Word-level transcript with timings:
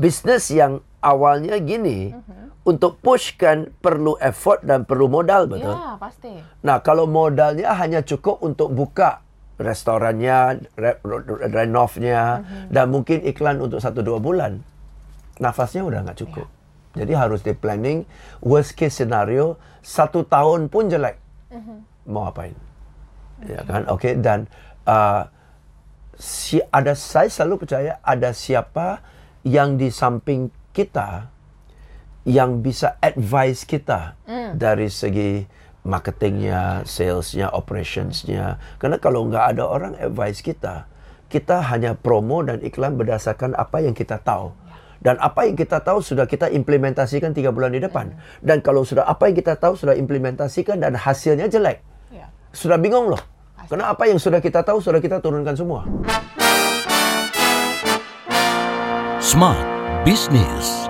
Bisnis 0.00 0.50
yang 0.54 0.80
awalnya 1.02 1.58
gini, 1.58 2.14
untuk 2.66 2.98
pushkan 2.98 3.70
perlu 3.78 4.18
effort 4.18 4.62
dan 4.66 4.82
perlu 4.82 5.06
modal, 5.06 5.46
betul? 5.46 5.74
Ya, 5.74 5.94
pasti. 5.98 6.34
Nah, 6.66 6.82
kalau 6.82 7.06
modalnya 7.06 7.74
hanya 7.78 8.02
cukup 8.02 8.42
untuk 8.42 8.74
buka 8.74 9.22
restorannya, 9.56 10.66
re 10.74 10.98
re 11.00 11.18
renovnya, 11.50 12.42
dan 12.70 12.90
mungkin 12.90 13.22
iklan 13.22 13.62
untuk 13.62 13.78
satu 13.78 14.02
dua 14.02 14.18
bulan, 14.18 14.62
nafasnya 15.38 15.86
udah 15.86 16.02
nggak 16.06 16.18
cukup. 16.26 16.46
Jadi 16.96 17.12
harus 17.12 17.44
di 17.44 17.52
planning 17.52 18.08
worst 18.40 18.74
case 18.74 18.98
scenario 18.98 19.60
satu 19.84 20.24
tahun 20.26 20.66
pun 20.72 20.88
jelek, 20.88 21.16
mau 22.08 22.26
apain? 22.26 22.56
Ya 23.44 23.62
kan? 23.68 23.84
Oke 23.92 24.16
dan 24.16 24.48
uh, 24.88 25.28
si 26.16 26.58
ada 26.72 26.96
saya 26.96 27.28
selalu 27.28 27.68
percaya 27.68 28.00
ada 28.00 28.32
siapa 28.32 29.04
yang 29.46 29.78
di 29.78 29.94
samping 29.94 30.50
kita 30.74 31.30
yang 32.26 32.58
bisa 32.58 32.98
advise 32.98 33.62
kita 33.62 34.18
dari 34.58 34.90
segi 34.90 35.46
marketingnya, 35.86 36.82
salesnya, 36.82 37.54
operationsnya. 37.54 38.58
Karena 38.82 38.98
kalau 38.98 39.22
nggak 39.30 39.54
ada 39.54 39.62
orang 39.62 39.94
advice 39.94 40.42
kita, 40.42 40.90
kita 41.30 41.62
hanya 41.70 41.94
promo 41.94 42.42
dan 42.42 42.58
iklan 42.58 42.98
berdasarkan 42.98 43.54
apa 43.54 43.86
yang 43.86 43.94
kita 43.94 44.18
tahu. 44.18 44.50
Dan 44.98 45.22
apa 45.22 45.46
yang 45.46 45.54
kita 45.54 45.78
tahu 45.86 46.02
sudah 46.02 46.26
kita 46.26 46.50
implementasikan 46.50 47.30
tiga 47.30 47.54
bulan 47.54 47.70
di 47.70 47.78
depan. 47.78 48.18
Dan 48.42 48.58
kalau 48.58 48.82
sudah 48.82 49.06
apa 49.06 49.30
yang 49.30 49.38
kita 49.38 49.54
tahu 49.54 49.78
sudah 49.78 49.94
implementasikan 49.94 50.82
dan 50.82 50.98
hasilnya 50.98 51.46
jelek, 51.46 51.78
Ya. 52.10 52.26
sudah 52.50 52.74
bingung 52.74 53.14
loh. 53.14 53.22
Karena 53.70 53.94
apa 53.94 54.10
yang 54.10 54.18
sudah 54.18 54.42
kita 54.42 54.66
tahu 54.66 54.82
sudah 54.82 54.98
kita 54.98 55.22
turunkan 55.22 55.54
semua. 55.54 55.86
Smart 59.26 60.04
Business. 60.04 60.85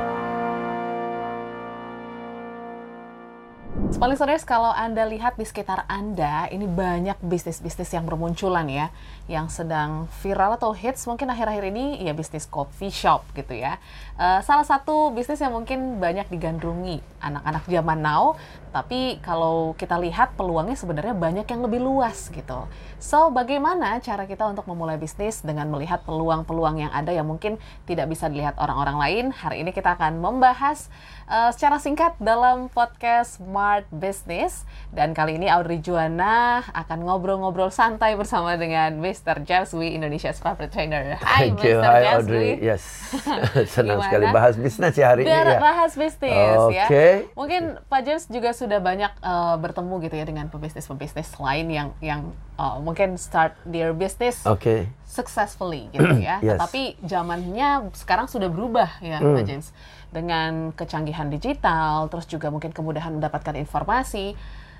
Paling 3.96 4.20
serius 4.20 4.44
kalau 4.44 4.68
Anda 4.76 5.08
lihat 5.08 5.40
di 5.40 5.48
sekitar 5.48 5.88
Anda, 5.88 6.52
ini 6.52 6.68
banyak 6.68 7.16
bisnis-bisnis 7.24 7.96
yang 7.96 8.04
bermunculan 8.04 8.68
ya, 8.68 8.92
yang 9.24 9.48
sedang 9.48 10.04
viral 10.20 10.60
atau 10.60 10.76
hits 10.76 11.08
mungkin 11.08 11.32
akhir-akhir 11.32 11.72
ini 11.72 12.04
ya 12.04 12.12
bisnis 12.12 12.44
coffee 12.44 12.92
shop 12.92 13.24
gitu 13.32 13.56
ya. 13.56 13.80
Eh, 14.20 14.44
salah 14.44 14.68
satu 14.68 15.16
bisnis 15.16 15.40
yang 15.40 15.56
mungkin 15.56 15.96
banyak 15.96 16.28
digandrungi 16.28 17.00
anak-anak 17.24 17.64
zaman 17.72 18.04
now, 18.04 18.36
tapi 18.68 19.16
kalau 19.24 19.72
kita 19.80 19.96
lihat 19.96 20.36
peluangnya 20.36 20.76
sebenarnya 20.76 21.16
banyak 21.16 21.48
yang 21.48 21.64
lebih 21.64 21.80
luas 21.80 22.28
gitu. 22.28 22.68
So, 23.00 23.32
bagaimana 23.32 23.96
cara 24.04 24.28
kita 24.28 24.44
untuk 24.44 24.68
memulai 24.68 25.00
bisnis 25.00 25.40
dengan 25.40 25.72
melihat 25.72 26.04
peluang-peluang 26.04 26.84
yang 26.84 26.92
ada 26.92 27.16
yang 27.16 27.24
mungkin 27.24 27.56
tidak 27.88 28.12
bisa 28.12 28.28
dilihat 28.28 28.60
orang-orang 28.60 29.00
lain? 29.00 29.24
Hari 29.32 29.64
ini 29.64 29.72
kita 29.72 29.96
akan 29.96 30.20
membahas 30.20 30.92
eh, 31.32 31.48
secara 31.56 31.80
singkat 31.80 32.12
dalam 32.20 32.68
podcast 32.68 33.40
Smart 33.40 33.85
Business. 33.92 34.66
Dan 34.90 35.12
kali 35.12 35.36
ini 35.36 35.46
Audrey 35.46 35.78
Juana 35.78 36.62
akan 36.72 37.04
ngobrol-ngobrol 37.04 37.70
santai 37.70 38.14
bersama 38.14 38.54
dengan 38.54 38.98
Mr. 38.98 39.42
James 39.42 39.70
Wee, 39.74 39.94
Indonesia's 39.94 40.38
Corporate 40.38 40.70
Trainer. 40.70 41.18
Hai, 41.20 41.50
Thank 41.52 41.64
you. 41.66 41.78
Mr. 41.78 41.90
Hi 41.90 42.02
Audrey. 42.16 42.50
Yes. 42.58 42.82
Senang 43.74 43.98
Gimana? 43.98 44.06
sekali 44.08 44.26
bahas 44.30 44.54
bisnis 44.56 44.94
ya 44.94 45.06
hari 45.12 45.22
ini 45.24 45.30
Biar 45.30 45.46
ya. 45.46 45.58
bahas 45.58 45.92
bisnis 45.94 46.60
ya. 46.72 46.86
Oke. 46.88 47.06
Mungkin 47.34 47.62
Pak 47.86 48.00
James 48.02 48.24
juga 48.26 48.50
sudah 48.52 48.78
banyak 48.78 49.12
eh, 49.22 49.54
bertemu 49.60 49.94
gitu 50.06 50.14
ya 50.16 50.24
dengan 50.26 50.46
pebisnis-pebisnis 50.50 51.36
lain 51.38 51.66
yang 51.70 51.88
yang 52.00 52.20
eh, 52.58 52.76
mungkin 52.80 53.14
start 53.16 53.54
their 53.64 53.92
business 53.92 54.42
Oke. 54.44 54.90
Successfully 55.16 55.88
gitu 55.90 56.20
ya. 56.20 56.36
Yes. 56.46 56.60
Tapi 56.60 57.00
zamannya 57.00 57.88
sekarang 57.96 58.28
sudah 58.28 58.46
berubah 58.46 59.00
ya, 59.00 59.16
Pak 59.18 59.42
James. 59.42 59.72
Dengan 60.12 60.70
kecanggihan 60.70 61.26
digital, 61.26 62.06
terus 62.06 62.28
juga 62.28 62.52
mungkin 62.52 62.70
kemudahan 62.70 63.16
mendapatkan 63.16 63.56
informasi. 63.56 64.36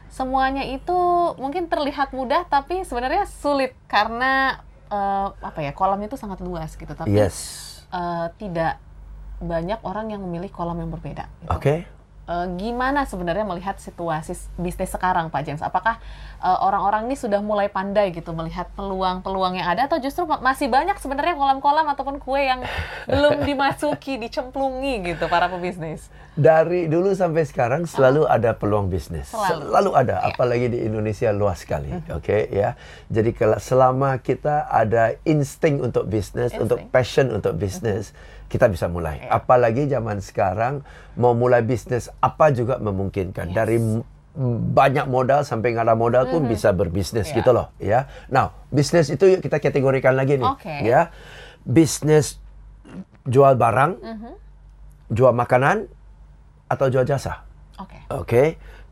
Semuanya 0.06 0.62
itu 0.62 0.94
mungkin 1.36 1.66
terlihat 1.66 2.12
mudah 2.12 2.46
tapi 2.46 2.84
sebenarnya 2.84 3.24
sulit 3.26 3.72
karena 3.86 4.60
eh, 4.86 5.28
apa 5.34 5.60
ya? 5.60 5.72
Kolamnya 5.72 6.06
itu 6.06 6.14
sangat 6.14 6.38
luas 6.38 6.76
gitu. 6.76 6.92
Tapi 6.92 7.10
Yes. 7.10 7.36
eh, 7.90 8.26
tidak 8.36 8.78
banyak 9.36 9.80
orang 9.82 10.08
yang 10.08 10.22
memilih 10.22 10.48
kolam 10.48 10.78
yang 10.78 10.88
berbeda. 10.88 11.26
gitu. 11.40 11.50
Oke. 11.52 11.74
Eh, 12.26 12.46
gimana 12.58 13.06
sebenarnya 13.06 13.46
melihat 13.46 13.78
situasi 13.78 14.34
bisnis 14.58 14.90
sekarang, 14.90 15.30
Pak 15.30 15.46
James? 15.46 15.62
Apakah 15.62 16.02
eh, 16.42 16.58
orang-orang 16.58 17.06
ini 17.06 17.14
sudah 17.14 17.38
mulai 17.38 17.70
pandai 17.70 18.10
gitu 18.10 18.34
melihat 18.34 18.66
peluang-peluang 18.74 19.54
yang 19.54 19.70
ada, 19.70 19.86
atau 19.86 20.02
justru 20.02 20.26
ma- 20.26 20.42
masih 20.42 20.66
banyak 20.66 20.98
sebenarnya 20.98 21.38
kolam-kolam 21.38 21.86
ataupun 21.86 22.18
kue 22.18 22.42
yang 22.42 22.66
belum 23.06 23.46
dimasuki, 23.46 24.18
dicemplungi 24.18 25.14
gitu 25.14 25.30
para 25.30 25.46
pebisnis? 25.46 26.10
Dari 26.34 26.90
dulu 26.90 27.14
sampai 27.14 27.46
sekarang 27.46 27.86
selalu 27.86 28.26
ada 28.26 28.52
peluang 28.52 28.90
bisnis. 28.90 29.30
Selalu. 29.30 29.94
ada, 29.94 30.20
Ya. 30.20 30.28
apalagi 30.28 30.66
di 30.66 30.82
Indonesia 30.82 31.30
luas 31.30 31.62
sekali. 31.62 31.94
Oke, 32.10 32.50
ya. 32.50 32.74
Jadi 33.06 33.32
kalau 33.32 33.56
selama 33.56 34.18
kita 34.18 34.66
ada 34.66 35.14
insting 35.22 35.78
untuk 35.78 36.10
bisnis, 36.10 36.50
Insting. 36.50 36.60
untuk 36.60 36.78
passion 36.90 37.30
untuk 37.30 37.54
bisnis, 37.54 38.10
kita 38.46 38.70
bisa 38.70 38.86
mulai. 38.86 39.22
Ya. 39.26 39.38
Apalagi 39.38 39.90
zaman 39.90 40.22
sekarang 40.22 40.86
mau 41.18 41.34
mulai 41.34 41.62
bisnis 41.62 42.10
apa 42.22 42.50
juga 42.54 42.78
memungkinkan. 42.78 43.50
Yes. 43.50 43.56
Dari 43.56 43.76
banyak 44.76 45.08
modal 45.08 45.48
sampai 45.48 45.72
nggak 45.72 45.88
ada 45.88 45.96
modal 45.96 46.28
pun 46.28 46.44
bisa 46.44 46.68
berbisnis 46.76 47.32
Ya. 47.32 47.40
gitu 47.40 47.56
loh, 47.56 47.72
ya. 47.80 48.04
Nah, 48.28 48.52
bisnis 48.68 49.08
itu 49.08 49.24
yuk 49.24 49.40
kita 49.40 49.56
kategorikan 49.64 50.12
lagi 50.12 50.36
nih, 50.36 50.44
Oke. 50.44 50.74
ya. 50.84 51.08
Bisnis 51.64 52.36
jual 53.24 53.56
barang, 53.56 53.96
jual 55.08 55.32
makanan 55.32 55.88
atau 56.68 56.86
jual 56.92 57.08
jasa. 57.08 57.48
Oke. 57.80 57.98
Oke, 58.12 58.42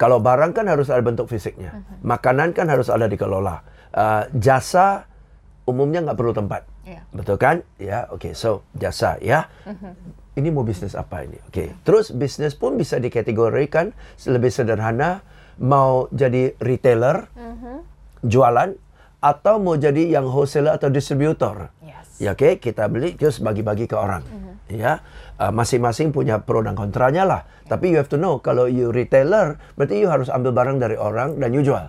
kalau 0.00 0.16
barang 0.16 0.56
kan 0.56 0.64
harus 0.64 0.88
ada 0.88 1.04
bentuk 1.04 1.28
fisiknya, 1.28 1.76
makanan 2.00 2.56
kan 2.56 2.64
harus 2.72 2.88
ada 2.88 3.04
dikelola. 3.04 3.60
Uh, 3.94 4.24
jasa 4.34 5.06
umumnya 5.68 6.02
nggak 6.08 6.18
perlu 6.18 6.32
tempat, 6.32 6.64
Iya. 6.84 7.02
betul 7.16 7.36
kan? 7.40 7.64
Ya, 7.80 8.06
oke. 8.12 8.36
So 8.36 8.64
jasa 8.76 9.16
ya. 9.24 9.48
Ini 10.34 10.50
mau 10.50 10.66
bisnis 10.66 10.98
apa 10.98 11.22
ini? 11.22 11.38
Oke. 11.46 11.72
Terus 11.86 12.10
bisnis 12.10 12.58
pun 12.58 12.74
bisa 12.74 12.98
dikategorikan 12.98 13.94
lebih 14.26 14.50
sederhana, 14.50 15.22
mau 15.62 16.10
jadi 16.10 16.58
retailer, 16.58 17.30
jualan, 18.26 18.74
atau 19.24 19.54
mau 19.56 19.78
jadi 19.78 20.10
yang 20.10 20.28
wholesaler 20.28 20.76
atau 20.76 20.90
distributor. 20.92 21.72
Yes. 21.80 22.20
Ya 22.20 22.36
oke, 22.36 22.60
kita 22.60 22.90
beli 22.92 23.16
terus 23.16 23.40
bagi-bagi 23.40 23.88
ke 23.88 23.96
orang. 23.96 24.26
Ya, 24.64 25.04
uh, 25.36 25.52
masing-masing 25.52 26.12
punya 26.12 26.40
pro 26.40 26.64
dan 26.64 26.72
kontranya 26.72 27.24
lah. 27.28 27.40
Tapi 27.68 27.92
you 27.92 28.00
have 28.00 28.08
to 28.08 28.16
know 28.16 28.40
kalau 28.40 28.64
you 28.68 28.92
retailer, 28.92 29.60
berarti 29.76 30.00
you 30.00 30.08
harus 30.08 30.32
ambil 30.32 30.56
barang 30.56 30.80
dari 30.80 30.96
orang 30.96 31.36
dan 31.40 31.52
you 31.52 31.60
jual. 31.64 31.88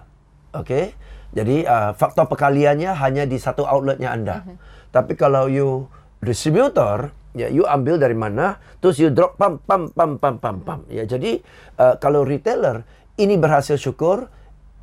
Oke? 0.56 0.96
Jadi 1.36 1.68
uh, 1.68 1.92
faktor 1.96 2.32
perkaliannya 2.32 2.96
hanya 2.96 3.24
di 3.28 3.36
satu 3.36 3.68
outletnya 3.68 4.16
Anda. 4.16 4.44
Tapi 4.96 5.20
kalau 5.20 5.52
you 5.52 5.92
distributor, 6.24 7.12
ya 7.36 7.52
you 7.52 7.68
ambil 7.68 8.00
dari 8.00 8.16
mana, 8.16 8.64
terus 8.80 8.96
you 8.96 9.12
drop 9.12 9.36
pam 9.36 9.60
pam 9.60 9.92
pam 9.92 10.16
pam 10.16 10.40
pam 10.40 10.56
pam. 10.64 10.80
Ya 10.88 11.04
jadi 11.04 11.44
uh, 11.76 12.00
kalau 12.00 12.24
retailer 12.24 12.88
ini 13.20 13.36
berhasil 13.36 13.76
syukur, 13.76 14.32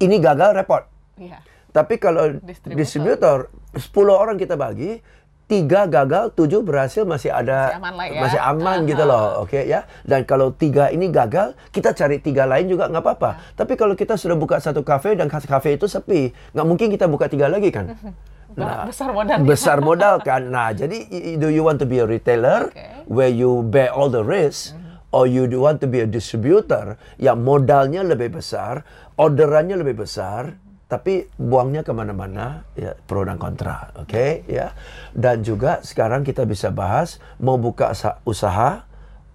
ini 0.04 0.20
gagal 0.20 0.52
repot. 0.52 0.84
Iya. 1.16 1.40
Tapi 1.72 1.96
kalau 1.96 2.36
Distributor. 2.44 2.76
distributor, 2.76 3.38
10 3.80 3.88
orang 4.12 4.36
kita 4.36 4.60
bagi, 4.60 5.00
tiga 5.48 5.88
gagal, 5.88 6.36
tujuh 6.36 6.60
berhasil 6.60 7.08
masih 7.08 7.32
ada 7.32 7.72
Masih 7.72 7.80
aman 7.80 7.92
lah 7.96 8.06
ya. 8.08 8.20
masih 8.20 8.40
aman 8.40 8.76
gitu 8.84 9.04
loh, 9.08 9.24
oke 9.48 9.60
ya. 9.64 9.88
Dan 10.04 10.28
kalau 10.28 10.52
tiga 10.52 10.92
ini 10.92 11.08
gagal, 11.08 11.56
kita 11.72 11.96
cari 11.96 12.20
tiga 12.20 12.44
lain 12.44 12.68
juga 12.68 12.92
nggak 12.92 13.00
apa-apa. 13.00 13.30
Ya. 13.32 13.56
Tapi 13.64 13.72
kalau 13.80 13.96
kita 13.96 14.20
sudah 14.20 14.36
buka 14.36 14.60
satu 14.60 14.84
kafe 14.84 15.16
dan 15.16 15.32
kafe 15.32 15.80
itu 15.80 15.88
sepi, 15.88 16.32
nggak 16.52 16.66
mungkin 16.68 16.92
kita 16.92 17.08
buka 17.08 17.32
tiga 17.32 17.48
lagi 17.48 17.72
kan? 17.72 17.92
Ba- 18.54 18.84
besar 18.84 19.08
modalnya. 19.10 19.44
besar 19.44 19.78
modal 19.88 20.14
kan. 20.20 20.42
Nah, 20.46 20.70
jadi 20.70 21.08
do 21.36 21.48
you 21.48 21.62
want 21.62 21.78
to 21.78 21.86
be 21.86 21.98
a 21.98 22.06
retailer 22.06 22.68
Oke. 22.68 23.08
where 23.08 23.32
you 23.32 23.64
bear 23.64 23.90
all 23.90 24.08
the 24.08 24.22
risk 24.22 24.76
or 25.12 25.28
you 25.28 25.44
do 25.44 25.60
want 25.60 25.76
to 25.76 25.86
be 25.86 26.00
a 26.00 26.08
distributor 26.08 26.96
yang 27.16 27.40
modalnya 27.40 28.00
lebih 28.00 28.32
besar, 28.32 28.80
orderannya 29.14 29.76
lebih 29.76 30.02
besar, 30.02 30.56
tapi 30.88 31.28
buangnya 31.34 31.80
ke 31.80 31.92
mana-mana, 31.92 32.64
ya 32.72 32.92
pro 32.96 33.20
dan 33.20 33.36
kontra, 33.36 33.92
oke 33.96 34.44
ya. 34.44 34.72
Dan 35.12 35.40
juga 35.40 35.80
sekarang 35.80 36.20
kita 36.20 36.44
bisa 36.44 36.68
bahas 36.68 37.16
mau 37.36 37.56
buka 37.56 37.92
sa- 37.92 38.20
usaha 38.24 38.84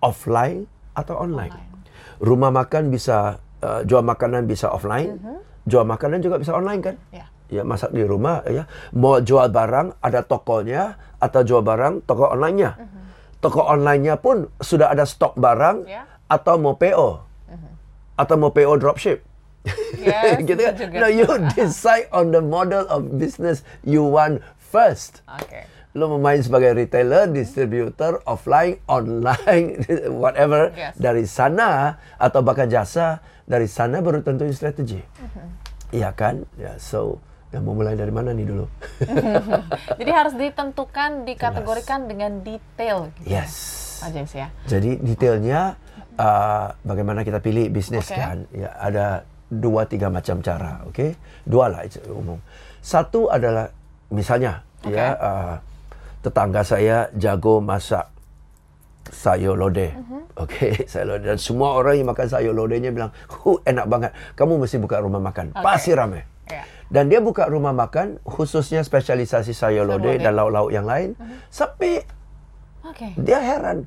offline 0.01 0.65
atau 0.93 1.17
online. 1.17 1.53
Rumah 2.17 2.49
makan 2.49 2.89
bisa 2.89 3.37
uh, 3.61 3.81
jual 3.85 4.01
makanan 4.01 4.45
bisa 4.45 4.69
offline, 4.69 5.17
jual 5.65 5.85
makanan 5.85 6.21
juga 6.21 6.41
bisa 6.41 6.53
online 6.53 6.81
kan? 6.81 6.95
Ya. 7.09 7.29
Ya 7.47 7.63
masak 7.63 7.91
di 7.91 8.03
rumah 8.03 8.43
ya 8.45 8.67
mau 8.91 9.17
jual 9.17 9.47
barang 9.47 9.99
ada 9.99 10.21
tokonya 10.21 10.83
atau 11.17 11.41
jual 11.41 11.61
barang 11.61 12.03
toko 12.03 12.27
online-nya 12.27 12.75
toko 13.37 13.63
online-nya 13.63 14.17
pun 14.17 14.51
sudah 14.57 14.89
ada 14.89 15.03
stok 15.03 15.35
barang 15.35 15.85
Ya. 15.85 16.03
atau 16.27 16.57
mau 16.57 16.75
PO 16.75 17.09
atau 18.15 18.35
mau 18.35 18.49
PO 18.49 18.73
dropship 18.77 19.23
Yes, 19.95 20.39
gitu 20.47 20.63
kan 20.63 20.79
no 20.95 21.07
you 21.07 21.27
decide 21.55 22.07
on 22.09 22.31
the 22.31 22.39
model 22.39 22.87
of 22.87 23.15
business 23.15 23.63
you 23.81 23.99
want 24.01 24.39
first 24.57 25.23
Oke. 25.27 25.67
lo 25.91 26.07
mau 26.07 26.21
main 26.21 26.37
sebagai 26.37 26.77
retailer, 26.77 27.25
distributor, 27.25 28.21
offline, 28.23 28.77
online, 28.85 29.81
whatever 30.23 30.69
Yes. 30.71 30.93
dari 30.95 31.25
sana 31.25 31.97
atau 32.15 32.39
bahkan 32.39 32.69
jasa 32.69 33.19
dari 33.43 33.65
sana 33.65 33.97
baru 33.97 34.21
tentuin 34.21 34.51
strategi. 34.51 35.01
Iya 35.89 36.13
kan? 36.13 36.45
Ya, 36.53 36.77
so 36.77 37.17
yang 37.55 37.63
mau 37.63 37.73
mulai 37.73 37.95
dari 37.95 38.11
mana 38.11 38.35
nih 38.35 38.43
dulu? 38.43 38.65
Jadi 39.99 40.11
harus 40.11 40.33
ditentukan, 40.35 41.23
dikategorikan 41.23 42.07
dengan 42.11 42.43
detail. 42.43 43.07
gitu 43.19 43.27
ya, 43.27 43.47
yes. 43.47 43.53
Pak 44.03 44.09
James 44.11 44.33
ya. 44.35 44.47
Jadi 44.67 44.99
detailnya 44.99 45.79
uh, 46.19 46.67
bagaimana 46.83 47.23
kita 47.23 47.39
pilih 47.39 47.71
bisnis 47.71 48.11
Oke. 48.11 48.19
kan? 48.19 48.45
Ya 48.51 48.75
ada 48.75 49.23
dua 49.47 49.87
tiga 49.87 50.11
macam 50.11 50.43
cara, 50.43 50.83
oke? 50.83 51.15
Dua 51.47 51.71
lah 51.71 51.87
itu 51.87 52.03
umum. 52.11 52.37
Satu 52.83 53.31
adalah 53.31 53.71
misalnya 54.11 54.63
Oke. 54.83 54.95
ya 54.95 55.15
uh, 55.15 55.55
tetangga 56.19 56.61
saya 56.67 57.07
jago 57.15 57.63
masak 57.63 58.11
sayur 59.07 59.55
lodeh. 59.55 59.95
Oke, 60.35 60.75
sayur 60.91 61.15
lodeh. 61.15 61.33
Dan 61.35 61.39
semua 61.39 61.79
orang 61.79 61.95
yang 61.95 62.11
makan 62.11 62.27
sayur 62.27 62.51
lodehnya 62.51 62.91
bilang, 62.91 63.15
"Huh, 63.31 63.63
enak 63.63 63.87
banget. 63.87 64.11
Kamu 64.35 64.59
mesti 64.59 64.77
buka 64.83 64.99
rumah 64.99 65.23
makan." 65.23 65.55
Oke. 65.55 65.63
Pasti 65.63 65.95
ramai. 65.95 66.36
Ya. 66.47 66.63
Dan 66.87 67.11
dia 67.11 67.19
buka 67.19 67.45
rumah 67.45 67.75
makan 67.75 68.23
khususnya 68.23 68.79
spesialisasi 68.79 69.51
sayur 69.51 69.83
lodeh 69.83 70.15
dan 70.17 70.39
lauk-lauk 70.39 70.71
yang 70.71 70.87
lain. 70.87 71.13
Sepi. 71.51 71.99
Oke. 72.87 73.11
Dia 73.19 73.43
heran. 73.43 73.85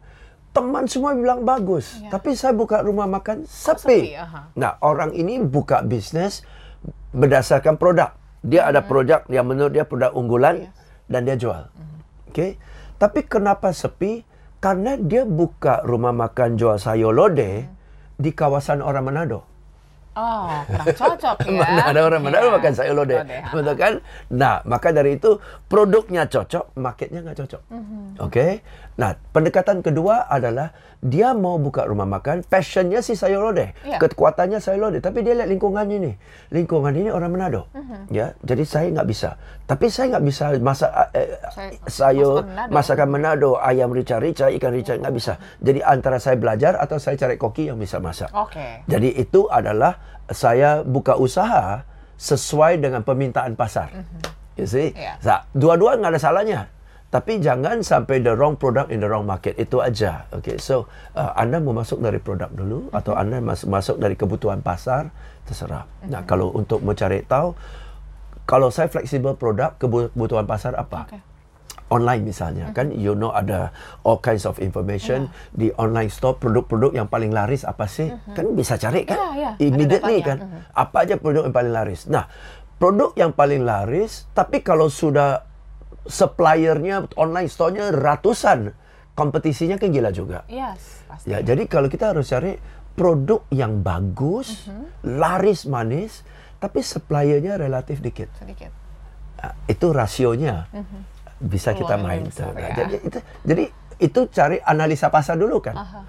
Teman 0.51 0.85
semua 0.91 1.15
bilang 1.15 1.47
bagus, 1.47 2.03
Ya. 2.03 2.11
tapi 2.11 2.35
saya 2.35 2.51
buka 2.51 2.83
rumah 2.83 3.07
makan 3.07 3.47
sepi? 3.47 3.79
sepi. 3.81 4.19
Aha. 4.19 4.51
Nah, 4.59 4.77
orang 4.83 5.15
ini 5.15 5.39
buka 5.39 5.81
bisnis 5.81 6.43
berdasarkan 7.15 7.79
produk. 7.79 8.12
Dia 8.43 8.67
ada 8.67 8.83
produk 8.83 9.23
yang 9.31 9.47
menurut 9.47 9.71
dia 9.71 9.87
produk 9.87 10.11
unggulan 10.11 10.67
Yes. 10.67 10.75
dan 11.06 11.21
dia 11.23 11.37
jual. 11.39 11.71
Oke. 12.29 12.59
Tapi 12.99 13.21
kenapa 13.25 13.71
sepi? 13.71 14.27
Karena 14.61 14.93
dia 15.01 15.25
buka 15.25 15.81
rumah 15.89 16.13
makan 16.13 16.61
jual 16.61 16.77
sayur 16.77 17.17
lodeh 17.17 17.65
di 18.21 18.31
kawasan 18.37 18.85
orang 18.85 19.09
Manado. 19.09 19.49
Oh, 20.11 20.51
kurang 20.67 20.91
cocok 20.91 21.37
ya. 21.47 21.55
Mana 21.55 21.83
ada 21.87 22.01
orang 22.03 22.21
Manado 22.21 22.47
Iya. 22.47 22.53
makan 22.53 22.73
sayur 22.73 22.95
lodeh, 22.97 23.19
betul 23.47 23.75
kan? 23.75 23.95
Nah, 24.29 24.59
maka 24.65 24.91
dari 24.91 25.15
itu 25.15 25.39
produknya 25.65 26.27
cocok, 26.27 26.75
marketnya 26.75 27.23
nggak 27.23 27.39
cocok. 27.39 27.62
Mhm. 27.71 28.03
Oke. 28.19 28.61
Nah, 28.97 29.15
pendekatan 29.31 29.81
kedua 29.81 30.27
adalah 30.27 30.75
dia 31.01 31.33
mau 31.33 31.57
buka 31.57 31.87
rumah 31.87 32.05
makan, 32.05 32.43
passionnya 32.43 33.01
si 33.01 33.15
sayur 33.15 33.41
lodeh, 33.41 33.73
Iya. 33.81 33.97
kekuatannya 33.97 34.59
sayur 34.59 34.83
lodeh, 34.85 35.01
tapi 35.01 35.23
dia 35.23 35.33
lihat 35.33 35.49
lingkungannya 35.49 35.97
nih, 35.97 36.15
lingkungan 36.51 36.93
ini 36.93 37.09
orang 37.09 37.31
Manado, 37.31 37.71
Mhm. 37.73 38.11
ya. 38.11 38.37
Jadi 38.41 38.67
saya 38.67 38.91
nggak 38.91 39.09
bisa, 39.09 39.39
tapi 39.65 39.89
saya 39.89 40.13
nggak 40.13 40.25
bisa 40.27 40.45
masak 40.61 40.91
eh, 41.15 41.39
Say- 41.49 41.81
sayur 41.87 42.45
masakan 42.45 42.51
Manado. 42.51 42.73
masakan 42.75 43.09
Manado, 43.09 43.51
ayam 43.56 43.89
rica-rica, 43.89 44.51
ikan 44.51 44.73
rica 44.75 44.93
nggak 44.93 45.15
bisa. 45.15 45.33
Jadi 45.56 45.81
antara 45.81 46.19
saya 46.19 46.37
belajar 46.37 46.77
atau 46.77 46.99
saya 46.99 47.17
cari 47.17 47.39
koki 47.39 47.71
yang 47.71 47.79
bisa 47.79 47.97
masak. 47.97 48.29
Oke. 48.35 48.85
Jadi 48.85 49.17
itu 49.17 49.49
adalah 49.49 49.97
saya 50.31 50.87
buka 50.87 51.19
usaha 51.19 51.82
sesuai 52.17 52.79
dengan 52.79 53.00
permintaan 53.02 53.56
pasar. 53.56 54.05
You 54.55 54.69
see? 54.69 54.93
Sa- 55.19 55.49
Dua-dua 55.50 55.97
nggak 55.97 56.12
ada 56.17 56.20
salahnya. 56.20 56.61
Tapi 57.11 57.43
jangan 57.43 57.82
sampai 57.82 58.23
the 58.23 58.31
wrong 58.38 58.55
product 58.55 58.94
in 58.94 59.02
the 59.02 59.08
wrong 59.11 59.26
market. 59.26 59.58
Itu 59.58 59.82
aja. 59.82 60.31
Okay, 60.31 60.62
so 60.62 60.87
uh, 61.19 61.35
Anda 61.35 61.58
mau 61.58 61.75
masuk 61.75 61.99
dari 61.99 62.23
produk 62.23 62.47
dulu 62.55 62.87
atau 62.94 63.19
Anda 63.19 63.43
mas- 63.43 63.67
masuk 63.67 63.99
dari 63.99 64.14
kebutuhan 64.14 64.62
pasar, 64.62 65.11
terserah. 65.43 65.91
Nah, 66.06 66.23
kalau 66.23 66.55
untuk 66.55 66.79
mencari 66.87 67.26
tahu, 67.26 67.58
kalau 68.46 68.70
saya 68.70 68.87
fleksibel 68.87 69.35
produk, 69.35 69.75
kebutuhan 69.75 70.46
pasar 70.46 70.79
apa? 70.79 71.11
Oke. 71.11 71.19
Online 71.91 72.23
misalnya 72.25 72.71
kan? 72.73 72.95
You 72.95 73.19
know 73.19 73.35
ada 73.35 73.75
all 74.07 74.23
kinds 74.23 74.47
of 74.47 74.63
information 74.63 75.29
di 75.53 75.75
online 75.77 76.09
store 76.09 76.39
produk-produk 76.39 76.95
yang 76.95 77.07
paling 77.11 77.35
laris 77.35 77.67
apa 77.67 77.91
sih? 77.91 78.09
Kan 78.33 78.55
bisa 78.55 78.79
cari 78.79 79.05
kan? 79.05 79.19
Ya, 79.37 79.55
ada 79.55 79.63
immediately 79.63 80.23
kan? 80.23 80.39
Datanya. 80.41 80.61
apa 80.73 80.97
aja 81.05 81.15
produk 81.19 81.43
yang 81.51 81.55
paling 81.55 81.73
laris? 81.75 82.07
Nah 82.07 82.31
produk 82.81 83.13
yang 83.19 83.35
paling 83.37 83.67
laris 83.67 84.31
tapi 84.33 84.65
kalau 84.65 84.89
sudah 84.89 85.45
suppliernya 86.09 87.13
online 87.21 87.51
store-nya 87.51 87.93
ratusan 87.93 88.73
kompetisinya 89.13 89.77
kan 89.77 89.93
gila 89.93 90.09
juga. 90.15 90.49
Yes, 90.49 91.05
pasti. 91.05 91.29
ya 91.29 91.45
jadi 91.45 91.69
kalau 91.69 91.93
kita 91.93 92.17
harus 92.17 92.33
cari 92.33 92.57
produk 92.97 93.45
yang 93.53 93.85
bagus 93.85 94.71
laris 95.05 95.69
manis 95.69 96.25
tapi 96.57 96.81
suppliernya 96.81 97.61
relatif 97.61 98.01
dikit. 98.01 98.33
Sedikit. 98.37 98.73
Ah, 99.41 99.57
itu 99.69 99.89
rasionya 99.89 100.69
bisa 101.41 101.73
kita 101.73 101.97
Peluangnya 101.97 102.05
main. 102.07 102.21
lebih 102.23 102.33
besar, 102.37 102.53
Nah, 102.53 102.61
ya. 102.61 102.71
Jadi 102.77 102.95
itu 103.01 103.19
jadi 103.43 103.65
itu 104.01 104.21
cari 104.31 104.57
analisa 104.61 105.09
pasar 105.09 105.37
dulu 105.37 105.59
kan. 105.61 105.77
Aha. 105.77 106.01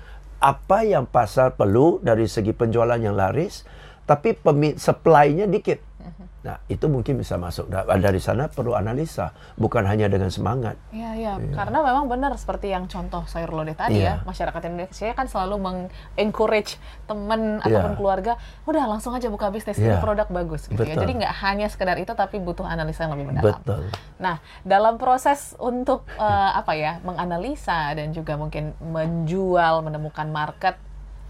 Apa 0.42 0.84
yang 0.84 1.06
pasar 1.08 1.56
perlu 1.56 2.02
dari 2.02 2.26
segi 2.26 2.52
penjualan 2.52 2.98
yang 2.98 3.16
laris, 3.16 3.64
tapi 4.04 4.36
supply-nya 4.76 5.46
dikit. 5.48 5.80
Nah, 6.42 6.58
itu 6.66 6.90
mungkin 6.90 7.22
bisa 7.22 7.38
masuk. 7.38 7.70
Da- 7.70 7.86
Dari 7.86 8.18
sana 8.18 8.50
perlu 8.50 8.74
analisa, 8.74 9.30
bukan 9.56 9.86
hanya 9.86 10.10
dengan 10.10 10.34
semangat. 10.34 10.74
Iya, 10.90 11.14
iya. 11.14 11.32
Karena 11.54 11.86
memang 11.86 12.10
benar 12.10 12.34
seperti 12.34 12.74
yang 12.74 12.90
contoh 12.90 13.30
sayur 13.30 13.54
lodeh 13.54 13.78
tadi 13.78 14.02
Iya. 14.02 14.18
ya. 14.18 14.26
Masyarakat 14.26 14.62
Indonesia 14.66 15.14
kan 15.14 15.30
selalu 15.30 15.56
meng-encourage 15.62 16.82
teman 17.06 17.62
Iya. 17.62 17.78
ataupun 17.78 17.94
keluarga, 17.94 18.34
udah 18.66 18.90
langsung 18.90 19.14
aja 19.14 19.30
buka 19.30 19.54
bisnis, 19.54 19.78
ini 19.78 19.94
Iya. 19.94 20.02
produk 20.02 20.26
bagus 20.28 20.66
gitu 20.66 20.82
ya. 20.82 20.98
Jadi 20.98 21.22
nggak 21.22 21.34
hanya 21.40 21.68
sekedar 21.68 21.96
itu, 21.96 22.10
tapi 22.12 22.42
butuh 22.42 22.66
analisa 22.66 23.06
yang 23.06 23.14
lebih 23.14 23.30
mendalam. 23.30 23.62
Betul. 23.62 23.86
Nah, 24.18 24.42
dalam 24.64 24.98
proses 24.98 25.54
untuk 25.58 26.10
eh, 26.12 26.26
apa 26.60 26.74
ya, 26.74 26.98
menganalisa 27.02 27.94
dan 27.94 28.10
juga 28.12 28.34
mungkin 28.34 28.74
menjual, 28.82 29.82
menemukan 29.82 30.26
market 30.26 30.74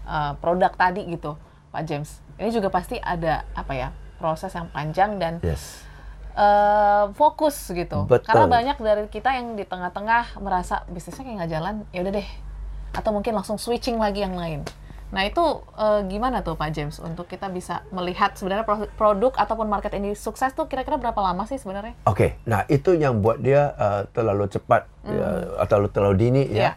eh, 0.04 0.32
produk 0.40 0.72
tadi 0.72 1.04
gitu, 1.06 1.36
Pak 1.68 1.82
James. 1.84 2.16
Ini 2.40 2.48
juga 2.48 2.72
pasti 2.72 2.96
ada 2.96 3.44
apa 3.52 3.76
ya, 3.76 3.88
proses 4.22 4.54
yang 4.54 4.70
panjang 4.70 5.18
dan 5.18 5.42
Yes. 5.42 5.82
eh, 6.32 7.04
fokus 7.12 7.68
gitu. 7.68 8.06
Betul. 8.06 8.24
Karena 8.24 8.46
banyak 8.46 8.76
dari 8.78 9.04
kita 9.10 9.34
yang 9.34 9.52
di 9.52 9.66
tengah-tengah 9.66 10.38
merasa 10.38 10.86
bisnisnya 10.86 11.26
kayak 11.26 11.36
nggak 11.42 11.52
jalan, 11.52 11.74
ya 11.90 12.00
udah 12.00 12.12
deh. 12.14 12.28
Atau 12.94 13.10
mungkin 13.10 13.34
langsung 13.34 13.58
switching 13.58 13.98
lagi 13.98 14.22
yang 14.22 14.38
lain. 14.38 14.62
Nah 15.12 15.28
itu 15.28 15.44
eh, 15.76 16.00
gimana 16.08 16.40
tuh 16.40 16.56
Pak 16.56 16.72
James 16.72 16.96
untuk 16.96 17.28
kita 17.28 17.52
bisa 17.52 17.84
melihat 17.92 18.32
sebenarnya 18.32 18.64
pro- 18.64 18.88
produk 18.96 19.36
ataupun 19.36 19.68
market 19.68 19.92
ini 19.92 20.16
sukses 20.16 20.56
tuh 20.56 20.64
kira-kira 20.64 20.96
berapa 20.96 21.20
lama 21.20 21.44
sih 21.44 21.60
sebenarnya? 21.60 21.92
Oke, 22.08 22.40
nah 22.48 22.64
itu 22.64 22.96
yang 22.96 23.20
buat 23.20 23.36
dia 23.36 23.76
uh, 23.76 24.08
terlalu 24.08 24.48
cepat 24.48 24.88
ya, 25.04 25.60
atau 25.60 25.84
terlalu 25.90 26.16
dini 26.16 26.42
Hmm. 26.48 26.56
Iya. 26.56 26.72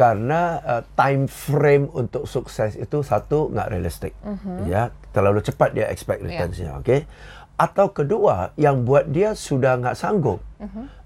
Karena 0.00 0.40
uh, 0.64 0.82
time 0.96 1.28
frame 1.28 1.92
untuk 1.92 2.24
sukses 2.24 2.72
itu 2.72 3.04
satu 3.04 3.52
nggak 3.52 3.68
realistik, 3.68 4.16
ya 4.64 4.88
terlalu 5.12 5.44
cepat 5.44 5.76
dia 5.76 5.92
expect 5.92 6.24
Iya. 6.24 6.48
returns-nya, 6.48 6.70
oke? 6.80 6.96
Atau 7.60 7.92
kedua 7.92 8.56
yang 8.56 8.88
buat 8.88 9.12
dia 9.12 9.36
sudah 9.36 9.76
nggak 9.76 9.92
sanggup 9.92 10.40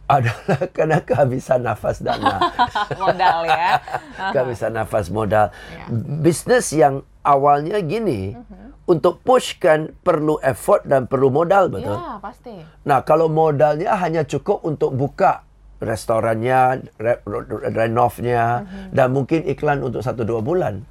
adalah 0.07 0.63
karena 0.77 1.03
kehabisan 1.03 1.67
nafas 1.67 1.99
dana. 1.99 2.39
Modal 3.03 3.51
ya. 3.51 3.83
kehabisan 4.37 4.79
nafas 4.79 5.11
modal. 5.11 5.51
Ya. 5.51 5.91
Bisnis 6.23 6.71
yang 6.71 7.03
awalnya 7.27 7.83
gini, 7.83 8.39
untuk 8.87 9.25
push 9.27 9.59
kan 9.59 9.91
perlu 10.07 10.39
effort 10.39 10.87
dan 10.87 11.11
perlu 11.11 11.35
modal, 11.35 11.67
betul? 11.67 11.99
Ya 11.99 12.23
pasti. 12.23 12.63
Nah, 12.85 13.03
kalau 13.03 13.27
modalnya 13.27 13.97
hanya 13.99 14.23
cukup 14.23 14.63
untuk 14.63 14.95
buka 14.95 15.43
restorannya, 15.83 16.87
re- 16.99 17.23
re- 17.25 17.71
renovnya, 17.75 18.67
dan 18.95 19.11
mungkin 19.11 19.43
iklan 19.49 19.83
untuk 19.83 20.01
satu 20.05 20.23
dua 20.23 20.41
bulan, 20.41 20.87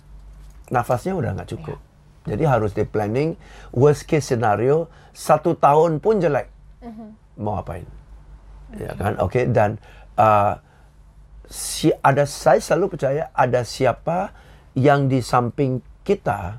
nafasnya 0.72 1.16
udah 1.16 1.36
nggak 1.36 1.50
cukup. 1.56 1.80
Jadi 2.24 2.44
harus 2.48 2.72
di 2.72 2.88
planning. 2.88 3.36
Worst 3.76 4.08
case 4.08 4.32
scenario 4.32 4.88
satu 5.12 5.60
tahun 5.60 6.00
pun 6.00 6.24
jelek, 6.24 6.48
mau 7.40 7.60
apain? 7.60 7.86
Ya 8.74 8.96
kan, 8.98 9.20
oke 9.22 9.54
dan 9.54 9.78
uh, 10.18 10.58
si 11.46 11.94
ada 12.02 12.26
saya 12.26 12.58
selalu 12.58 12.98
percaya 12.98 13.30
ada 13.36 13.62
siapa 13.62 14.34
yang 14.74 15.06
di 15.06 15.22
samping 15.22 15.84
kita 16.02 16.58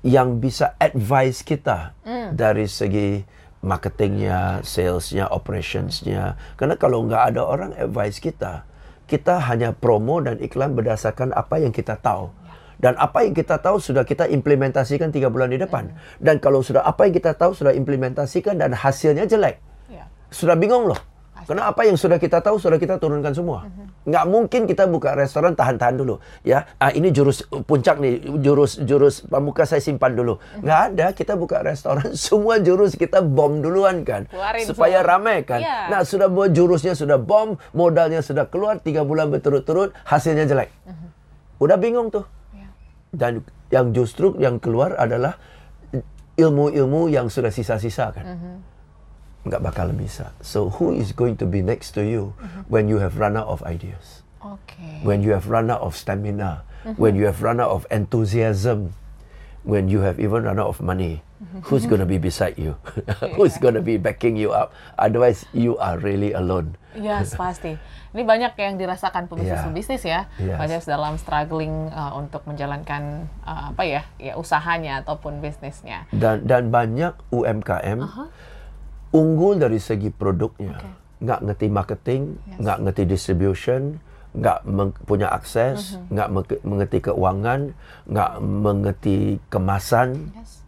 yang 0.00 0.40
bisa 0.40 0.80
advise 0.80 1.44
kita 1.44 1.92
dari 2.32 2.64
segi 2.64 3.20
marketingnya, 3.60 4.64
salesnya, 4.64 5.28
operationsnya. 5.28 6.36
Karena 6.56 6.74
kalau 6.80 7.04
nggak 7.04 7.22
ada 7.34 7.42
orang 7.44 7.72
advice 7.76 8.20
kita, 8.20 8.64
kita 9.04 9.42
hanya 9.50 9.76
promo 9.76 10.22
dan 10.22 10.40
iklan 10.40 10.72
berdasarkan 10.72 11.34
apa 11.36 11.60
yang 11.60 11.74
kita 11.74 11.98
tahu. 12.00 12.32
Dan 12.80 12.96
apa 12.96 13.28
yang 13.28 13.36
kita 13.36 13.60
tahu 13.60 13.76
sudah 13.76 14.08
kita 14.08 14.24
implementasikan 14.24 15.12
tiga 15.12 15.28
bulan 15.28 15.52
di 15.52 15.60
depan. 15.60 15.92
Dan 16.16 16.40
kalau 16.40 16.64
sudah 16.64 16.80
apa 16.80 17.04
yang 17.04 17.12
kita 17.12 17.36
tahu 17.36 17.52
sudah 17.52 17.76
implementasikan 17.76 18.56
dan 18.56 18.72
hasilnya 18.72 19.28
jelek, 19.28 19.60
Ya. 19.92 20.08
sudah 20.32 20.56
bingung 20.56 20.88
loh. 20.88 21.09
Karena 21.44 21.72
apa 21.72 21.82
yang 21.88 21.96
sudah 21.96 22.20
kita 22.20 22.44
tahu 22.44 22.60
sudah 22.60 22.76
kita 22.76 23.00
turunkan 23.00 23.32
semua. 23.32 23.64
Nggak 24.04 24.24
mungkin 24.28 24.60
kita 24.68 24.84
buka 24.88 25.16
restoran 25.16 25.56
tahan-tahan 25.56 25.96
dulu. 25.96 26.20
Ya, 26.44 26.68
ah, 26.76 26.92
ini 26.92 27.12
jurus 27.12 27.44
puncak 27.64 28.00
nih, 28.00 28.20
jurus 28.40 28.80
jurus 28.84 29.24
pamuka 29.24 29.64
saya 29.64 29.80
simpan 29.80 30.16
dulu. 30.16 30.36
Nggak 30.60 30.80
ada, 30.92 31.06
kita 31.16 31.34
buka 31.36 31.64
restoran 31.64 32.12
semua 32.28 32.60
jurus 32.60 32.96
kita 32.96 33.24
bom 33.24 33.60
duluan 33.60 34.04
kan, 34.04 34.28
Keluarin 34.28 34.64
supaya 34.68 35.00
semua. 35.00 35.10
ramai 35.16 35.36
kan. 35.44 35.60
Iya. 35.60 35.92
Nah 35.92 36.00
sudah 36.04 36.28
buat 36.28 36.52
jurusnya 36.52 36.92
sudah 36.96 37.16
bom, 37.16 37.56
modalnya 37.72 38.20
sudah 38.20 38.48
keluar 38.48 38.80
tiga 38.80 39.04
bulan 39.04 39.28
berturut-turut, 39.32 39.96
hasilnya 40.04 40.44
jelek. 40.48 40.72
Udah 41.60 41.76
bingung 41.76 42.08
tuh. 42.08 42.24
Iya. 42.56 42.68
Dan 43.12 43.32
yang 43.68 43.92
justru 43.92 44.36
yang 44.40 44.56
keluar 44.56 44.96
adalah 44.96 45.36
ilmu-ilmu 46.40 47.12
yang 47.12 47.28
sudah 47.28 47.52
sisa-sisa 47.52 48.16
kan. 48.16 48.24
Nggak 49.40 49.62
bakal 49.64 49.88
bisa. 49.96 50.36
So 50.44 50.68
who 50.76 50.92
is 50.92 51.16
going 51.16 51.40
to 51.40 51.48
be 51.48 51.64
next 51.64 51.96
to 51.96 52.04
you 52.04 52.36
when 52.68 52.92
you 52.92 53.00
have 53.00 53.16
run 53.16 53.40
out 53.40 53.48
of 53.48 53.64
ideas? 53.64 54.20
Oke. 54.44 55.04
When 55.04 55.20
you 55.24 55.32
have 55.32 55.48
run 55.48 55.68
out 55.72 55.80
of 55.80 55.96
stamina? 55.96 56.64
When 56.96 57.12
you 57.12 57.28
have 57.28 57.44
run 57.44 57.60
out 57.60 57.72
of 57.72 57.84
enthusiasm? 57.92 58.96
When 59.64 59.92
you 59.92 60.00
have 60.00 60.16
even 60.16 60.48
run 60.48 60.56
out 60.56 60.72
of 60.72 60.80
money? 60.80 61.20
Who's 61.68 61.84
going 61.84 62.00
to 62.00 62.08
be 62.08 62.16
beside 62.20 62.56
you? 62.56 62.76
Who's 63.36 63.56
going 63.56 63.76
to 63.76 63.84
be 63.84 63.96
backing 63.96 64.36
you 64.36 64.52
up? 64.52 64.72
Otherwise, 64.96 65.44
you 65.52 65.76
are 65.80 65.96
really 66.00 66.32
alone. 66.32 66.76
Yes, 66.96 67.32
pasti. 67.40 67.76
Ini 68.10 68.26
banyak 68.26 68.56
yang 68.60 68.76
dirasakan 68.76 69.28
pebisnis-pebisnis 69.30 70.02
ya, 70.02 70.26
Yes. 70.36 70.58
banyak 70.58 70.80
dalam 70.84 71.14
struggling 71.16 71.92
uh, 71.94 72.18
untuk 72.18 72.42
menjalankan 72.44 73.30
uh, 73.46 73.70
apa 73.70 73.82
ya, 73.86 74.02
ya 74.18 74.34
usahanya 74.34 75.00
ataupun 75.04 75.38
bisnisnya. 75.38 76.10
Dan 76.10 76.42
dan 76.44 76.68
banyak 76.74 77.14
UMKM 77.30 78.04
unggul 79.10 79.58
dari 79.58 79.78
segi 79.78 80.08
produknya. 80.08 80.76
Oke. 80.76 80.88
Nggak 81.20 81.40
ngerti 81.44 81.66
marketing, 81.68 82.22
Yes. 82.48 82.58
nggak 82.64 82.78
ngerti 82.80 83.02
distribution, 83.04 83.82
nggak 84.30 84.58
punya 85.04 85.28
akses, 85.28 85.98
Mhm. 85.98 86.06
nggak 86.14 86.28
menge- 86.30 86.62
mengerti 86.62 86.98
keuangan, 87.02 87.60
nggak 88.06 88.32
mengerti 88.40 89.16
kemasan, 89.50 90.30
Yes. 90.32 90.62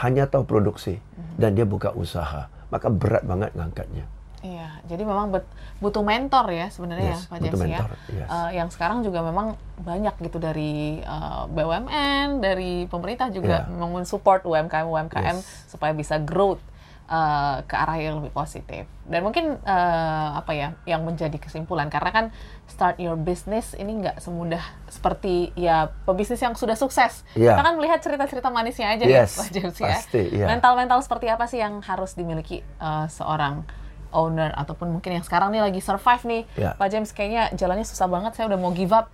hanya 0.00 0.30
tahu 0.30 0.46
produksi 0.46 0.96
Mhm. 0.96 1.34
dan 1.36 1.50
dia 1.52 1.66
buka 1.66 1.90
usaha. 1.92 2.46
Maka 2.70 2.86
berat 2.86 3.26
banget 3.26 3.50
ngangkatnya. 3.52 4.06
Iya, 4.40 4.80
jadi 4.88 5.04
memang 5.04 5.36
bet- 5.36 5.52
butuh 5.84 6.00
mentor 6.00 6.48
ya 6.48 6.72
sebenarnya 6.72 7.12
Yes, 7.12 7.28
ya 7.28 7.28
Pak 7.28 7.38
James 7.44 7.60
ya. 7.60 7.80
yes. 8.08 8.28
Eh, 8.30 8.50
yang 8.56 8.68
sekarang 8.72 9.04
juga 9.04 9.20
memang 9.20 9.52
banyak 9.76 10.16
gitu 10.16 10.40
dari 10.40 10.96
eh, 10.96 11.42
BUMN, 11.44 12.40
dari 12.40 12.88
pemerintah 12.88 13.28
juga 13.28 13.68
Yeah. 13.68 13.68
memang 13.68 14.00
mensupport 14.00 14.40
UMKM 14.48 14.88
UMKM 14.88 15.36
Yes. 15.44 15.68
supaya 15.68 15.92
bisa 15.92 16.16
growth 16.16 16.62
eh, 17.10 17.56
ke 17.66 17.74
arah 17.74 17.98
yang 17.98 18.22
lebih 18.22 18.30
positif. 18.30 18.86
Dan 19.04 19.26
mungkin 19.26 19.58
eh, 19.58 20.28
apa 20.38 20.54
ya 20.54 20.78
yang 20.86 21.02
menjadi 21.02 21.34
kesimpulan 21.36 21.90
karena 21.90 22.10
kan 22.14 22.24
start 22.70 23.02
your 23.02 23.18
business 23.18 23.74
ini 23.74 23.98
nggak 23.98 24.22
semudah 24.22 24.62
seperti 24.86 25.50
ya 25.58 25.90
pebisnis 26.06 26.38
yang 26.38 26.54
sudah 26.54 26.78
sukses. 26.78 27.26
Yeah. 27.34 27.58
Kita 27.58 27.62
kan 27.66 27.74
melihat 27.76 27.98
cerita-cerita 27.98 28.48
manisnya 28.48 28.94
aja 28.94 29.04
Yes, 29.04 29.34
ya 29.34 29.38
Pak 29.42 29.48
James 29.50 29.76
ya. 29.76 29.86
pasti, 29.98 30.22
yeah. 30.30 30.48
Mental-mental 30.48 31.02
seperti 31.02 31.26
apa 31.26 31.50
sih 31.50 31.58
yang 31.58 31.82
harus 31.82 32.14
dimiliki 32.14 32.62
eh, 32.62 33.06
seorang 33.10 33.66
owner 34.10 34.50
ataupun 34.54 34.90
mungkin 34.90 35.18
yang 35.18 35.24
sekarang 35.26 35.54
nih 35.54 35.62
lagi 35.62 35.78
survive 35.78 36.22
nih 36.26 36.42
Ya. 36.58 36.74
Pak 36.74 36.88
James 36.90 37.10
kayaknya 37.14 37.54
jalannya 37.54 37.86
susah 37.86 38.10
banget 38.10 38.34
saya 38.34 38.50
udah 38.50 38.58
mau 38.58 38.74
give 38.74 38.90
up 38.90 39.06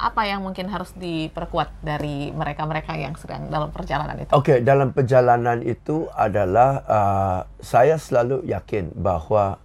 apa 0.00 0.24
yang 0.24 0.40
mungkin 0.40 0.66
harus 0.72 0.90
diperkuat 0.96 1.84
dari 1.84 2.32
mereka-mereka 2.32 2.96
yang 2.96 3.14
sedang 3.20 3.52
dalam 3.52 3.68
perjalanan 3.68 4.16
itu 4.16 4.32
Oke, 4.32 4.64
dalam 4.64 4.96
perjalanan 4.96 5.60
itu 5.60 6.08
adalah 6.16 6.70
uh, 6.88 7.40
saya 7.60 8.00
selalu 8.00 8.48
yakin 8.48 8.96
bahwa 8.96 9.60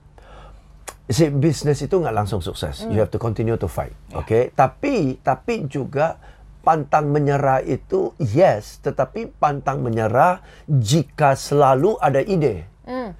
si 1.07 1.29
bisnis 1.29 1.79
itu 1.85 1.95
nggak 2.01 2.15
langsung 2.15 2.41
sukses. 2.43 2.83
You 2.89 2.99
have 2.99 3.13
to 3.13 3.21
continue 3.21 3.55
to 3.55 3.69
fight. 3.69 3.93
Oke, 4.11 4.51
tapi 4.51 5.21
tapi 5.21 5.69
juga 5.69 6.17
pantang 6.65 7.13
menyerah 7.13 7.61
itu 7.61 8.17
yes, 8.17 8.81
tetapi 8.81 9.29
pantang 9.37 9.85
menyerah 9.85 10.41
jika 10.65 11.37
selalu 11.37 11.95
ada 12.01 12.25
ide. 12.25 12.65
Hmm. 12.89 13.13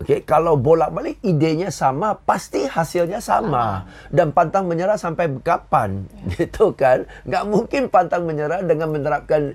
Oke, 0.00 0.24
kalau 0.24 0.56
bolak-balik 0.56 1.20
idenya 1.20 1.68
sama, 1.68 2.16
pasti 2.16 2.64
hasilnya 2.64 3.20
sama. 3.20 3.84
Dan 4.08 4.32
pantang 4.32 4.64
menyerah 4.64 4.96
sampai 4.96 5.28
kapan? 5.44 6.08
Gitu 6.32 6.72
kan? 6.72 7.04
Nggak 7.28 7.44
mungkin 7.44 7.82
pantang 7.92 8.24
menyerah 8.24 8.64
dengan 8.64 8.96
menerapkan 8.96 9.52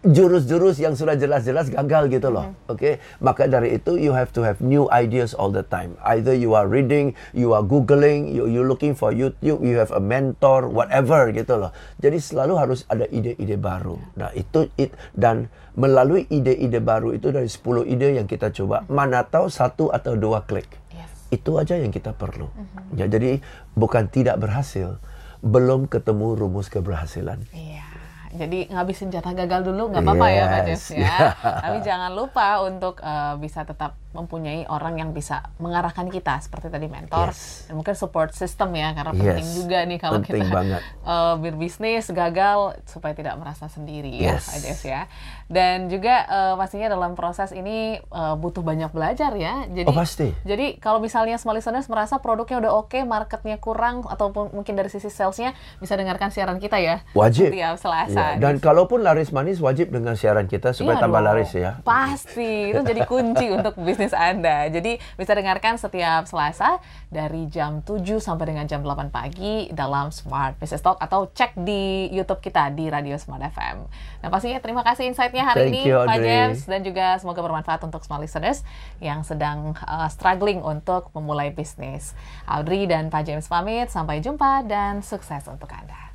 jurus-jurus 0.00 0.80
yang 0.80 0.96
sudah 0.96 1.12
jelas-jelas 1.12 1.68
gagal 1.68 2.08
gitu 2.08 2.32
loh. 2.32 2.56
Oke, 2.72 3.04
maka 3.20 3.44
dari 3.44 3.76
itu 3.76 4.00
you 4.00 4.16
have 4.16 4.32
to 4.32 4.40
have 4.40 4.56
new 4.64 4.88
ideas 4.88 5.36
all 5.36 5.52
the 5.52 5.60
time. 5.60 5.92
Either 6.08 6.32
you 6.32 6.56
are 6.56 6.64
reading, 6.64 7.12
you 7.36 7.52
are 7.52 7.60
googling, 7.60 8.32
you 8.32 8.48
you 8.48 8.64
looking 8.64 8.96
for 8.96 9.12
YouTube, 9.12 9.60
you 9.60 9.76
have 9.76 9.92
a 9.92 10.00
mentor, 10.00 10.72
whatever 10.72 11.28
gitu 11.36 11.60
loh. 11.60 11.70
Jadi 12.00 12.16
selalu 12.16 12.54
harus 12.56 12.88
ada 12.88 13.04
ide-ide 13.12 13.60
baru. 13.60 14.00
Nah, 14.16 14.32
itu 14.32 14.72
it, 14.80 14.96
dan 15.12 15.52
melalui 15.76 16.24
ide-ide 16.32 16.80
baru 16.80 17.12
itu 17.12 17.28
dari 17.28 17.52
10 17.52 17.84
ide 17.84 18.16
yang 18.16 18.24
kita 18.24 18.56
coba, 18.56 18.88
mana 18.88 19.28
tahu 19.28 19.52
satu 19.52 19.92
atau 19.92 20.16
dua 20.16 20.48
klik. 20.48 20.80
yes 20.96 21.12
Itu 21.28 21.60
aja 21.60 21.76
yang 21.76 21.92
kita 21.92 22.16
perlu. 22.16 22.48
Ya, 22.96 23.04
jadi 23.04 23.44
bukan 23.76 24.08
tidak 24.08 24.40
berhasil, 24.40 24.96
belum 25.44 25.92
ketemu 25.92 26.40
rumus 26.40 26.72
keberhasilan. 26.72 27.44
iya 27.52 27.99
jadi 28.32 28.58
ngabisin 28.72 29.12
jatah 29.12 29.36
gagal 29.36 29.68
dulu 29.68 29.92
nggak 29.92 30.02
apa-apa 30.06 30.26
ya 30.32 30.44
Pak 30.48 30.62
Yes, 30.70 30.84
ya 30.94 31.04
yeah. 31.04 31.30
tapi 31.66 31.78
jangan 31.84 32.10
lupa 32.16 32.64
untuk 32.64 33.02
eh, 33.04 33.34
bisa 33.36 33.68
tetap 33.68 33.99
mempunyai 34.12 34.66
orang 34.66 34.96
yang 34.96 35.10
bisa 35.10 35.38
mengarahkan 35.56 36.06
kita 36.06 36.38
seperti 36.38 36.66
tadi 36.66 36.86
mentor 36.86 37.30
Yes. 37.30 37.64
dan 37.64 37.74
mungkin 37.74 37.94
support 37.94 38.32
system 38.32 38.72
ya 38.72 38.90
karena 38.90 39.12
Yes. 39.12 39.22
penting 39.32 39.48
juga 39.56 39.78
nih 39.82 39.98
kalau 39.98 40.18
Penting 40.18 40.42
kita 40.42 40.50
banget. 40.52 40.80
eh, 40.82 41.34
berbisnis 41.36 42.04
gagal 42.08 42.58
supaya 42.84 43.12
tidak 43.12 43.34
merasa 43.36 43.66
sendiri 43.66 44.10
Yes. 44.10 44.48
ya 44.48 44.58
James 44.60 44.82
ya 44.84 45.02
dan 45.46 45.86
juga 45.86 46.14
eh, 46.22 46.54
pastinya 46.54 46.88
dalam 46.88 47.12
proses 47.12 47.50
ini 47.50 47.76
eh, 47.96 48.34
butuh 48.36 48.60
banyak 48.60 48.90
belajar 48.90 49.30
ya 49.32 49.66
jadi 49.66 49.84
Oh, 49.84 49.94
pasti. 49.94 50.34
jadi 50.42 50.74
kalau 50.76 50.98
misalnya 50.98 51.36
small 51.36 51.54
listeners 51.54 51.86
merasa 51.86 52.18
produknya 52.18 52.58
udah 52.58 52.72
oke 52.76 52.98
marketnya 53.00 53.56
kurang 53.56 54.02
ataupun 54.04 54.50
mungkin 54.52 54.74
dari 54.74 54.88
sisi 54.88 55.06
salesnya 55.06 55.52
bisa 55.76 55.94
dengarkan 55.94 56.28
siaran 56.28 56.56
kita 56.56 56.76
ya 56.76 57.02
Wajib. 57.12 57.50
setiap 57.50 57.76
Selasa 57.76 58.18
Ya, 58.32 58.38
dan 58.38 58.58
kalaupun 58.58 59.00
laris 59.00 59.28
manis 59.28 59.58
wajib 59.58 59.90
dengan 59.90 60.14
siaran 60.14 60.44
kita 60.44 60.72
supaya 60.72 60.96
Iya 60.96 61.02
tambah 61.02 61.20
dong. 61.20 61.28
laris 61.28 61.50
ya. 61.52 61.70
Pasti, 61.80 62.70
itu 62.70 62.80
jadi 62.80 63.02
kunci 63.02 63.46
untuk 63.56 63.74
bisnis 63.76 63.99
Anda. 64.16 64.72
Jadi 64.72 64.96
bisa 65.20 65.36
dengarkan 65.36 65.76
setiap 65.76 66.24
Selasa 66.24 66.80
dari 67.12 67.44
jam 67.52 67.84
7 67.84 68.00
sampai 68.16 68.56
dengan 68.56 68.64
jam 68.64 68.80
8 68.80 69.12
pagi 69.12 69.68
dalam 69.76 70.08
Smart 70.08 70.56
Business 70.56 70.80
Talk 70.80 70.96
atau 70.96 71.28
cek 71.28 71.60
di 71.60 72.08
YouTube 72.08 72.40
kita 72.40 72.72
di 72.72 72.88
Radio 72.88 73.20
Smart 73.20 73.44
FM. 73.44 73.84
Nah 74.24 74.28
pastinya 74.32 74.56
terima 74.64 74.80
kasih 74.80 75.12
insight-nya 75.12 75.44
hari 75.44 75.68
Thank 75.68 75.76
ini 75.76 75.82
you, 75.92 76.00
Pak. 76.00 76.16
James 76.16 76.58
dan 76.64 76.80
juga 76.80 77.06
semoga 77.20 77.44
bermanfaat 77.44 77.84
untuk 77.84 78.00
small 78.00 78.24
listeners 78.24 78.64
yang 79.04 79.20
sedang 79.20 79.76
uh, 79.84 80.08
struggling 80.08 80.64
untuk 80.64 81.12
memulai 81.12 81.52
bisnis. 81.52 82.16
Audrey 82.48 82.88
dan 82.88 83.12
Pak 83.12 83.28
James 83.28 83.44
pamit, 83.44 83.92
sampai 83.92 84.24
jumpa 84.24 84.64
dan 84.64 85.04
sukses 85.04 85.44
untuk 85.44 85.68
Anda. 85.68 86.08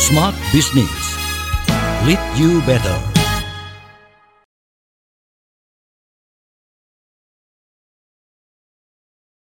Smart 0.00 0.34
Business. 0.54 1.18
Lead 2.06 2.22
you 2.38 2.62
better. 2.64 3.17